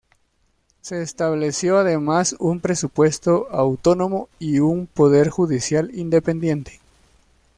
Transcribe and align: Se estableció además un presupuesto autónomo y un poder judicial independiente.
Se 0.81 0.99
estableció 1.03 1.77
además 1.77 2.35
un 2.39 2.59
presupuesto 2.59 3.47
autónomo 3.51 4.29
y 4.39 4.57
un 4.57 4.87
poder 4.87 5.29
judicial 5.29 5.91
independiente. 5.93 6.79